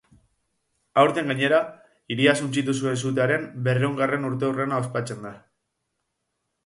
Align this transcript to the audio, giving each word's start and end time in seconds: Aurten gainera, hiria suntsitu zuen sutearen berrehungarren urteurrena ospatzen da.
Aurten 1.01 1.27
gainera, 1.31 1.59
hiria 2.15 2.33
suntsitu 2.45 2.75
zuen 2.85 2.97
sutearen 3.09 3.45
berrehungarren 3.69 4.27
urteurrena 4.31 4.81
ospatzen 4.85 5.25
da. 5.29 5.35